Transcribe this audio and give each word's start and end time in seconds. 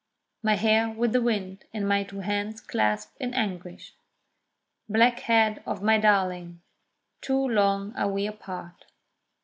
My 0.41 0.55
hair 0.55 0.89
with 0.89 1.13
the 1.13 1.21
wind, 1.21 1.65
and 1.75 1.87
my 1.87 2.01
two 2.03 2.21
hands 2.21 2.59
clasped 2.59 3.15
in 3.19 3.35
anguish; 3.35 3.93
Black 4.89 5.19
head 5.19 5.61
of 5.63 5.83
my 5.83 5.99
darling! 5.99 6.61
too 7.21 7.47
long 7.47 7.93
are 7.95 8.09
we 8.11 8.25
apart. 8.25 8.85